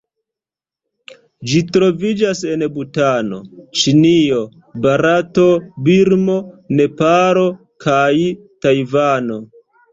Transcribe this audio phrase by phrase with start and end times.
[1.51, 3.39] Ĝi troviĝas en Butano,
[3.83, 4.41] Ĉinio,
[4.87, 5.47] Barato,
[5.91, 6.41] Birmo,
[6.81, 7.47] Nepalo
[7.89, 8.13] kaj
[8.67, 9.43] Tajvano.